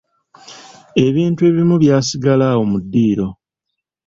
Ebintu 1.05 1.41
ebimu 1.49 1.75
byasigala 1.83 2.45
awo 2.53 2.63
mu 2.71 2.77
ddiiro. 2.83 3.27